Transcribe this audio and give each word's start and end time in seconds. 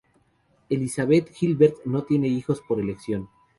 Elizabeth 0.71 1.29
Gilbert 1.31 1.85
no 1.85 2.01
tiene 2.01 2.27
hijos 2.27 2.59
por 2.61 2.79
elección. 2.79 3.29